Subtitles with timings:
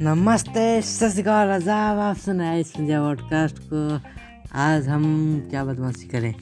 [0.00, 4.00] नमस्ते सत श्रीकाल आजाब आप सुना है इस पंजाब पॉडकास्ट को।
[4.54, 6.34] आज हम क्या बदमाशी करें?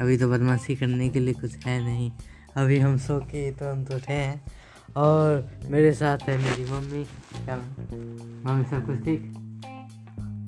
[0.00, 2.12] अभी तो बदमाशी करने के लिए कुछ है नहीं।
[2.56, 4.44] अभी हम सो के तुरंत उठे हैं।
[4.96, 7.04] और मेरे साथ है मेरी मम्मी।
[7.44, 7.56] क्या?
[8.50, 9.34] मम्मी सब कुछ ठीक?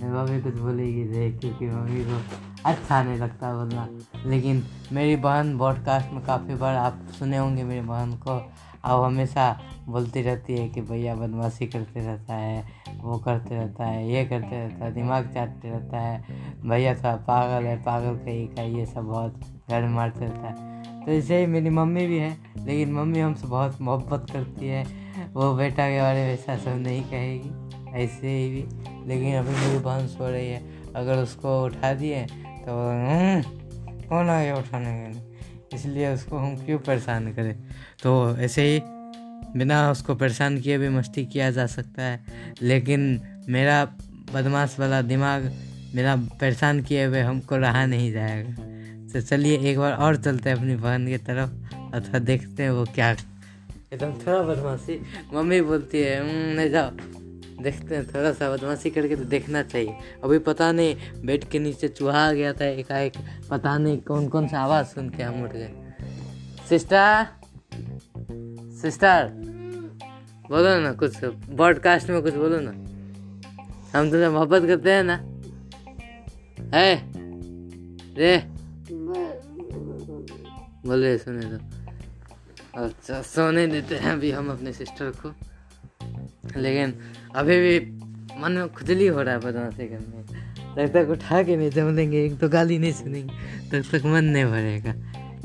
[0.02, 2.22] मम्मी कुछ बोलेगी नहीं क्योंकि मम्मी को
[2.66, 3.88] अच्छा नहीं लगता बोलना।
[4.26, 4.62] लेकिन
[4.92, 8.52] मेरी बहन पॉडकास्ट में काफ़ी बार आप सुने होंगे मेरी बहन को।
[8.86, 12.64] अब हमेशा बोलती रहती है कि भैया बदमाशी करते रहता है
[13.00, 16.24] वो करते रहता है ये करते रहता है दिमाग चाटते रहता है।
[16.66, 19.40] भैया थोड़ा पागल है पागल कहीं का ये सब बहुत
[19.70, 23.80] घर मारते रहता है। तो ऐसे ही मेरी मम्मी भी है लेकिन मम्मी हमसे बहुत
[23.80, 24.84] मोहब्बत करती है।
[25.32, 27.50] वो बेटा के बारे में ऐसा सब नहीं कहेगी
[27.90, 28.64] ऐसे ही भी।
[29.06, 30.64] लेकिन अभी मेरी बहन सो रही है
[30.96, 33.42] अगर उसको उठा दिए तो "हम्म,
[34.08, 35.35] कौन आ गया उठाने के लिए?
[35.76, 37.56] इसलिए उसको हम क्यों परेशान करें?
[38.02, 38.80] तो ऐसे ही
[39.58, 42.24] बिना उसको परेशान किए भी मस्ती किया जा सकता है।
[42.62, 43.84] लेकिन मेरा
[44.34, 45.52] बदमाश वाला दिमाग
[45.94, 48.54] मेरा परेशान किए हुए हमको रहा नहीं जाएगा।
[49.12, 51.50] तो चलिए एक बार और चलते हैं अपनी बहन की तरफ़
[51.94, 53.10] अथवा देखते हैं वो क्या
[53.92, 55.02] एकदम थोड़ा बदमाशी।
[55.34, 56.90] मम्मी बोलती है "हम्म, नहीं जाओ।
[57.62, 61.88] देखते हैं, थोड़ा सा बदमाशी करके तो देखना चाहिए। अभी पता नहीं, बेड के नीचे
[61.88, 63.12] चूहा आ गया था एकाएक।
[63.50, 65.72] पता नहीं कौन कौन सा आवाज़ सुन के हम उठ गए।
[66.68, 67.26] सिस्टर?
[68.82, 69.32] सिस्टर?
[70.48, 72.70] बोलो ना कुछ ब्रॉडकास्ट में कुछ बोलो ना।
[73.98, 75.16] हम तुझे मोहब्बत करते हैं ना।
[76.78, 77.12] है?
[78.14, 78.44] रे?
[80.88, 81.76] बोले, सुने तो।
[82.84, 85.34] अच्छा सोने देते हैं अभी हम अपने सिस्टर को।
[86.56, 87.00] लेकिन
[87.36, 87.78] अभी भी
[88.40, 90.24] मन में खुजली हो रहा है बदमाशी करने
[90.76, 93.32] तब तक उठा के नहीं जमलेंगे एक तो गाली नहीं सुनेंगे,
[93.70, 94.94] तब तक मन नहीं भरेगा।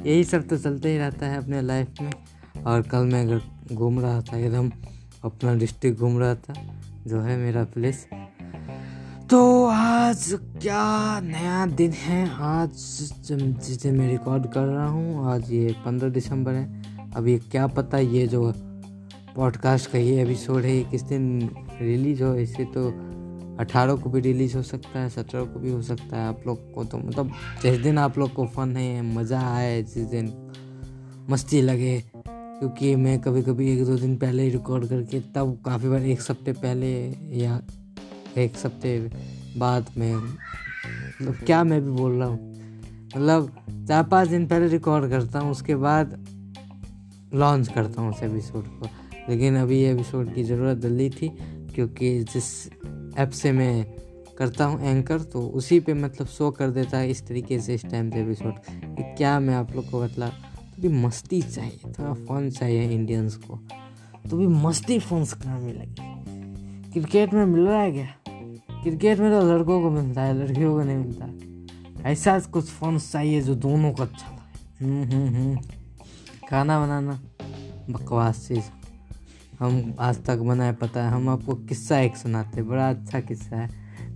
[0.06, 2.12] यही सब तो चलते ही रहता है अपने लाइफ में।
[2.66, 4.72] और कल मैं अगर घूम रहा था, एकदम
[5.23, 6.53] अपना डिस्ट्रिक्ट घूम रहा था,
[7.08, 8.06] जो है मेरा प्लेस
[9.30, 12.29] तो आज क्या नया दिन है?
[12.31, 12.69] आज
[13.68, 18.28] जिसे मैं रिकॉर्ड कर रहा हूँ, आज ये पंद्रह दिसंबर है। अभी क्या पता ये
[18.28, 18.52] जो
[19.35, 21.50] पॉडकास्ट का ये एपिसोड है, ये किस दिन
[21.81, 22.88] रिलीज़ हो इसे तो
[23.59, 26.72] अठारह को भी रिलीज़ हो सकता है, सत्रह को भी हो सकता है आप लोग
[26.74, 27.31] को तो। मतलब
[27.62, 30.31] जिस दिन आप लोग को फन है, मज़ा आए, जिस दिन
[31.30, 35.90] मस्ती लगे, क्योंकि मैं कभी कभी एक दो दिन पहले ही रिकॉर्ड करके, तब काफ़ी
[35.90, 36.91] बार एक हफ़्ते पहले
[37.41, 37.62] या
[38.38, 38.97] एक हफ़्ते
[39.58, 42.50] बाद में मतलब क्या मैं भी बोल रहा हूँ।
[43.08, 43.52] मतलब
[43.88, 46.18] चार पाँच दिन पहले रिकॉर्ड करता हूँ, उसके बाद
[47.34, 48.90] लॉन्च करता हूँ उस एपिसोड को।
[49.30, 51.28] लेकिन अभी ये एपिसोड की ज़रूरत जल्दी थी
[51.76, 52.70] क्योंकि जिस
[53.18, 53.86] ऐप से मैं
[54.38, 57.86] करता हूँ एंकर तो उसी पे मतलब शो कर देता है इस तरीके से इस
[57.86, 58.54] टाइम से एपिसोड
[59.18, 63.59] क्या मैं आप लोग को बतला। थोड़ी मस्ती चाहिए थोड़ा फन चाहिए इंडियंस को।
[64.30, 68.16] तो भी मस्ती फन कहाँ मिलेगी क्रिकेट में मिल रहा है क्या?
[68.84, 73.42] क्रिकेट में तो लड़कों को मिलता है लड़कियों को नहीं मिलता। ऐसा कुछ फन चाहिए
[73.42, 75.58] जो दोनों को अच्छा लगे। हम्म, हम्म, हम्म।
[76.50, 77.22] खाना बनाना
[77.90, 78.81] बकवास चीज़।
[79.61, 83.69] हम आज तक बनाए पता है हम आपको किस्सा एक सुनाते बड़ा अच्छा किस्सा है।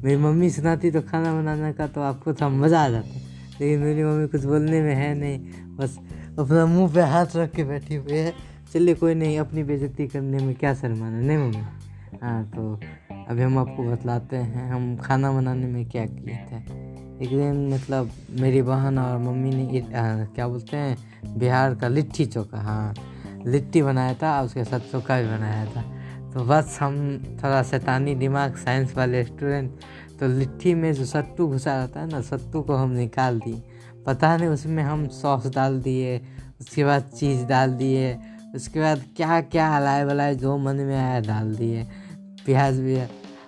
[0.03, 3.19] मेरी मम्मी सुनाती तो खाना बनाने का तो आपको तो मज़ा आ जाता
[3.59, 5.38] लेकिन मेरी मम्मी कुछ बोलने में है नहीं
[5.78, 6.00] बस
[6.39, 8.33] अपना मुँह पे हाथ रख के बैठी हुई है।
[8.73, 11.63] चलिए कोई नहीं अपनी बेइज्जती करने में क्या शर्माना नहीं मम्मी?
[12.23, 12.79] हाँ तो
[13.29, 16.57] अभी हम आपको बतलाते हैं हम खाना बनाने में क्या किए थे।
[17.23, 22.25] एक दिन मतलब मेरी बहन और मम्मी ने आ, क्या बोलते हैं बिहार का लिट्टी
[22.25, 22.94] चोखा हाँ।
[23.47, 25.81] लिट्टी बनाया था और उसके साथ चोखा भी बनाया था।
[26.33, 26.95] तो बस हम
[27.44, 29.72] थोड़ा शैतानी दिमाग, साइंस वाले स्टूडेंट
[30.19, 33.61] तो लिट्टी में जो सत्तू घुसा रहता है ना, सत्तू को हम निकाल दिए।
[34.06, 36.17] पता नहीं उसमें हम सॉस डाल दिए,
[36.59, 38.13] उसके बाद चीज़ डाल दिए,
[38.56, 41.83] उसके बाद क्या क्या हलाए वलाए जो मन में आया डाल दिए।
[42.45, 42.97] प्याज भी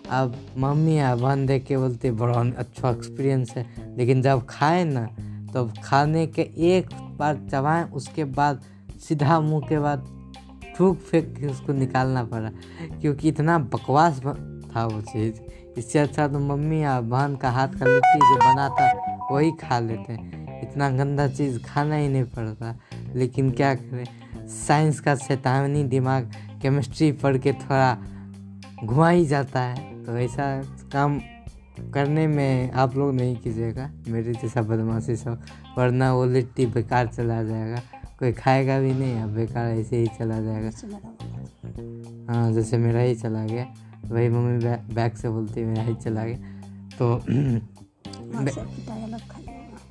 [0.09, 3.65] अब मम्मी या बहन देख के बोलते, बड़ा अच्छा एक्सपीरियंस है।
[3.97, 5.05] लेकिन जब खाए ना
[5.53, 6.41] तो खाने के
[6.75, 8.61] एक बार चबाएँ, उसके बाद
[8.99, 10.05] सीधा मुँह के बाद
[10.79, 12.49] थूक फेंक के उसको निकालना पड़ा,
[13.01, 14.19] क्योंकि इतना बकवास
[14.75, 15.39] था वो चीज़।
[15.77, 19.79] इससे अच्छा तो मम्मी या बहन का हाथ का लिट्टी जो बना था वही खा
[19.79, 22.75] लेते। हैं इतना गंदा चीज़ खाना ही नहीं पड़ता।
[23.15, 24.05] लेकिन क्या करें?
[24.47, 27.97] साइंस का शैतानी दिमाग, केमिस्ट्री पढ़ के थोड़ा
[28.83, 30.61] घुमा ही जाता है। तो ऐसा
[30.93, 31.19] काम
[31.93, 35.41] करने में आप लोग नहीं कीजिएगा। मेरे जैसा बदमाशी सब,
[35.77, 37.81] वरना वो लिट्टी बेकार चला जाएगा।
[38.19, 40.69] कोई खाएगा भी नहीं अब बेकार ऐसे ही चला जाएगा।
[42.33, 43.67] हाँ जैसे मेरा ही चला गया।
[44.05, 46.37] वही मम्मी बै, बैग से बोलती है मेरा ही चला गया।
[46.99, 47.15] तो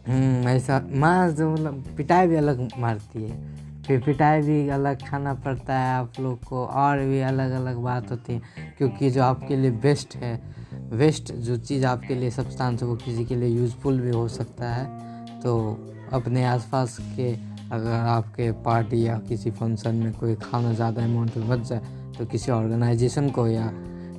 [0.08, 5.34] हम्म, ऐसा माँ जो मतलब पिटाई भी अलग मारती है। फिर पिटाई भी अलग खाना
[5.34, 8.42] पड़ता है आप लोग को और भी अलग अलग बात होती है।
[8.78, 10.42] क्योंकि जो आपके लिए बेस्ट है
[10.92, 14.70] वेस्ट जो चीज़ आपके लिए सब्सटेंस है वो किसी के लिए यूज़फुल भी हो सकता
[14.72, 15.06] है।
[15.40, 15.78] तो
[16.12, 21.48] अपने आसपास के अगर आपके पार्टी या किसी फ़ंक्शन में कोई खाना ज़्यादा अमाउंट में
[21.48, 21.80] बच जाए
[22.18, 23.70] तो किसी ऑर्गेनाइजेशन को या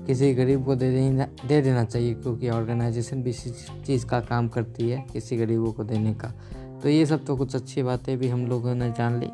[0.07, 3.49] किसी गरीब को दे देना दे देना चाहिए, क्योंकि ऑर्गेनाइजेशन भी इसी
[3.85, 6.31] चीज़ का काम करती है, किसी गरीबों को देने का।
[6.83, 9.29] तो ये सब तो कुछ अच्छी बातें भी हम लोगों ने जान ली।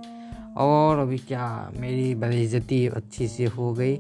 [0.58, 3.98] और अभी क्या मेरी बेइज्जती अच्छी से हो गई?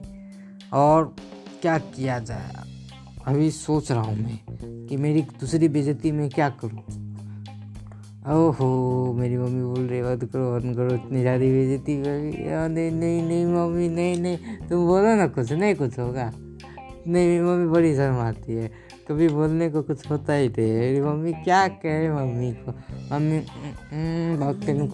[0.73, 1.15] और
[1.61, 2.51] क्या किया जाए?
[3.27, 4.39] अभी सोच रहा हूँ मैं
[4.87, 6.83] कि मेरी दूसरी बेइज्जती में क्या करूँ?
[8.23, 13.45] ओहो, मेरी मम्मी बोल रही बात करो, बंद करो, इतनी ज़्यादा बेइज्जती नहीं नहीं नहीं,
[13.45, 14.37] मम्मी, नहीं नहीं।
[14.69, 18.69] तुम बोलो ना कुछ, नहीं कुछ होगा। नहीं, मेरी मम्मी बड़ी शर्म आती है,
[19.07, 22.71] कभी बोलने को कुछ होता ही थे मेरी मम्मी क्या कहे मम्मी को?
[23.11, 23.39] मम्मी
[24.37, 24.91] बहुत तेन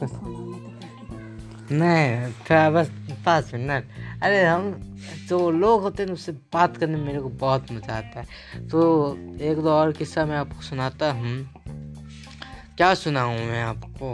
[1.72, 2.90] नहीं थोड़ा बस,
[3.26, 3.84] पाँच मिनट।
[4.24, 4.74] अरे, हम,
[5.30, 8.82] जो लोग होते हैं उससे बात करने में मेरे को बहुत मज़ा आता है। तो
[9.42, 11.38] एक दो और किस्सा मैं आपको सुनाता हूँ।
[12.80, 14.14] क्या सुनाऊँ मैं आपको?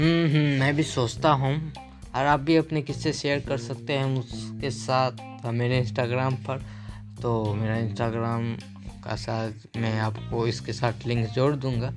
[0.00, 1.72] हम्म हम्म मैं भी सोचता हूँ।
[2.14, 6.58] और आप भी अपने किस्से शेयर कर सकते हैं उसके साथ, मेरे इंस्टाग्राम पर।
[7.22, 8.54] तो मेरा इंस्टाग्राम
[9.04, 11.90] का साथ मैं आपको इसके साथ लिंक जोड़ दूँगा।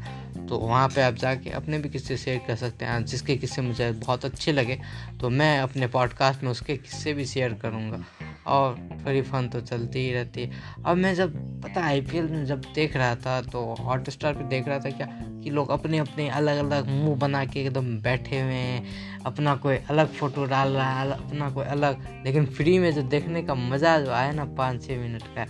[0.46, 3.92] तो वहाँ पे आप जाके अपने भी किस्से शेयर कर सकते हैं। जिसके किस्से मुझे
[3.92, 4.80] बहुत अच्छे लगे
[5.22, 8.04] तो मैं अपने पॉडकास्ट में उसके किस्से भी शेयर करूँगा।
[8.48, 8.76] और
[9.06, 10.52] थोड़ी फन तो चलती ही रहती है।
[10.86, 14.44] अब मैं जब, पता आई पी में जब देख रहा था तो हॉट स्टार पर
[14.44, 15.32] देख रहा था क्या?
[15.46, 19.76] कि लोग अपने अपने अलग अलग मुँह बना के एकदम बैठे हुए हैं, अपना कोई
[19.90, 24.00] अलग फ़ोटो डाल रहा है, अपना कोई अलग, लेकिन फ्री में जो देखने का मज़ा
[24.00, 25.46] जो आया ना पाँच छः मिनट का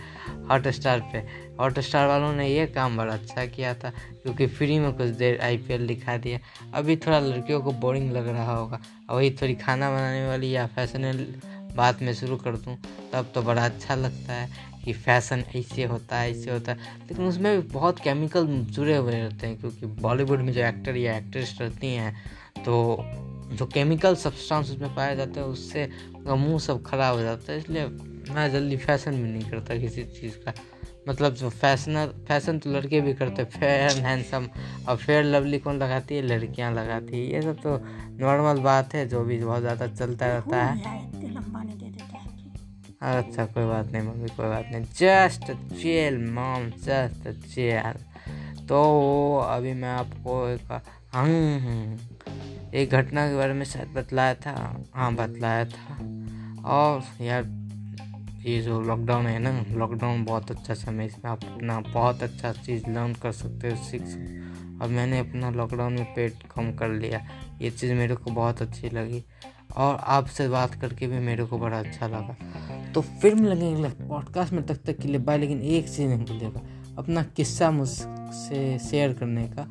[0.52, 1.28] हॉट स्टार पर
[1.60, 3.90] हॉट स्टार वालों ने ये काम बड़ा अच्छा किया था,
[4.24, 6.40] क्योंकि फ्री में कुछ देर आईपीएल दिखा दिया।
[6.74, 11.26] अभी थोड़ा लड़कियों को बोरिंग लग रहा होगा, वही थोड़ी खाना बनाने वाली या फैशनल
[11.76, 12.78] बात में शुरू कर दूँ
[13.14, 14.50] तब तो बड़ा अच्छा लगता है
[14.86, 19.12] कि फ़ैशन ऐसे होता है ऐसे होता है। लेकिन उसमें भी बहुत केमिकल जुड़े हुए
[19.14, 22.14] रहते हैं क्योंकि बॉलीवुड में जो एक्टर या एक्ट्रेस रहती हैं
[22.66, 22.76] तो
[23.52, 25.88] जो केमिकल सब्सटेंस उसमें पाया जाता है उससे
[26.28, 27.86] मुँह सब खराब हो जाता है इसलिए
[28.34, 30.54] मैं जल्दी फ़ैशन भी नहीं करता किसी चीज़ का।
[31.10, 34.48] मतलब जो फैशनर फ़ैशन तो लड़के भी करते हैं फेयर एंड हैंडसम
[34.90, 36.22] और फेयर लवली कौन लगाती है?
[36.22, 37.78] लड़कियाँ लगाती है। ये सब तो
[38.20, 40.74] नॉर्मल बात है जो भी बहुत ज़्यादा चलता रहता है।
[43.02, 45.52] अच्छा कोई बात नहीं मम्मी कोई बात नहीं। जस्ट
[45.82, 47.94] चेल मॉम जस्ट चेल
[48.66, 50.82] तो अभी मैं आपको एक
[51.16, 51.98] हम्म,
[52.74, 55.98] एक घटना के बारे में शायद बतलाया था। हाँ बतलाया था।
[56.66, 57.44] और यार
[58.46, 62.90] ये जो लॉकडाउन है ना लॉकडाउन बहुत अच्छा समय इसमें आप अपना बहुत अच्छा चीज़
[62.90, 64.40] लर्न कर सकते हो सीख सकते
[64.84, 67.26] और मैंने अपना लॉकडाउन में पेट कम कर लिया।
[67.62, 69.24] ये चीज़ मेरे को बहुत अच्छी लगी।
[69.78, 72.36] और आपसे बात करके भी मेरे को बड़ा अच्छा लगा।
[72.96, 76.62] तो फिर मिलेंगे पॉडकास्ट में तक तक के लिए बाय लेकिन एक चीज़ नहीं भूलिएगा
[76.98, 79.68] अपना किस्सा मुझसे शेयर करने का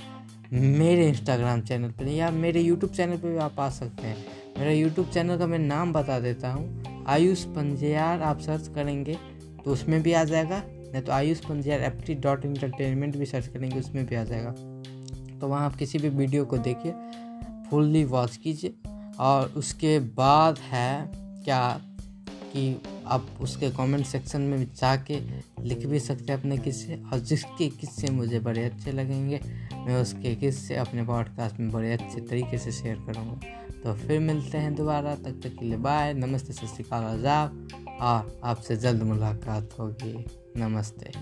[0.52, 4.16] मेरे इंस्टाग्राम चैनल पर या मेरे यूट्यूब चैनल पर भी आप आ सकते हैं।
[4.58, 9.18] मेरा यूट्यूब चैनल का मैं नाम बता देता हूँ, आयुष पंजियार, आप सर्च करेंगे
[9.64, 13.46] तो उसमें भी आ जाएगा, नहीं तो Ayush Panjiyar F T dot entertainment भी सर्च
[13.46, 14.50] करेंगे, उसमें भी आ जाएगा।
[15.40, 16.92] तो वहाँ आप किसी भी वीडियो को देखिए
[17.70, 18.74] फुल्ली वॉच कीजिए।
[19.20, 21.10] और उसके बाद है
[21.44, 21.80] क्या
[22.52, 25.20] कि आप उसके कमेंट सेक्शन में जाके
[25.62, 29.40] लिख भी सकते हैं अपने किस्से और जिसके किस्से मुझे बड़े अच्छे लगेंगे,
[29.74, 33.40] मैं उसके किस्से अपने पॉडकास्ट में बड़े अच्छे तरीके से शेयर करूँगा।
[33.84, 37.68] तो फिर मिलते हैं दोबारा तक तक के लिए बाय नमस्ते, सत श्रीकाल आजाब
[38.00, 40.24] और आपसे जल्द मुलाकात होगी।
[40.56, 41.12] नमस्ते।